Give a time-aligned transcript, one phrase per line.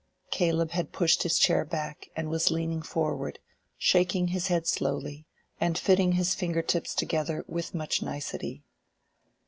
[0.31, 3.37] Caleb had pushed his chair back, and was leaning forward,
[3.77, 5.27] shaking his head slowly,
[5.59, 8.63] and fitting his finger tips together with much nicety.